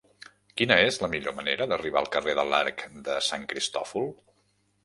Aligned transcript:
Quina 0.61 0.77
és 0.85 0.97
la 1.03 1.09
millor 1.11 1.35
manera 1.41 1.69
d'arribar 1.73 2.03
al 2.03 2.09
carrer 2.17 2.37
de 2.41 2.49
l'Arc 2.53 2.85
de 3.11 3.19
Sant 3.29 3.49
Cristòfol? 3.53 4.11